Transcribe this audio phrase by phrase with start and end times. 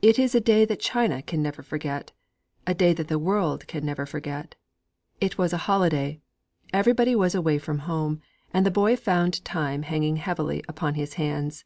[0.00, 2.12] It is a day that China can never forget;
[2.68, 4.54] a day that the world can never forget.
[5.20, 6.20] It was a holiday;
[6.72, 8.22] everybody was away from home;
[8.54, 11.64] and the boy found time hanging heavily upon his hands.